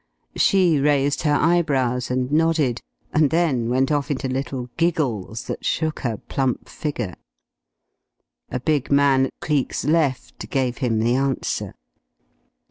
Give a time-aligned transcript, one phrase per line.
[0.35, 2.81] She raised her eyebrows and nodded,
[3.13, 7.13] and then went off into little giggles that shook her plump figure.
[8.49, 11.75] A big man at Cleek's left gave him the answer.